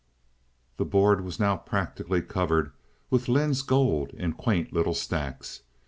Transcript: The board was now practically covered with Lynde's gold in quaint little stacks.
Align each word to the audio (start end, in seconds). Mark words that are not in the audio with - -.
The 0.77 0.83
board 0.83 1.21
was 1.23 1.39
now 1.39 1.57
practically 1.57 2.23
covered 2.23 2.71
with 3.11 3.27
Lynde's 3.27 3.61
gold 3.61 4.09
in 4.15 4.33
quaint 4.33 4.73
little 4.73 4.95
stacks. 4.95 5.61